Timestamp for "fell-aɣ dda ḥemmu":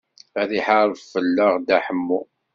1.11-2.19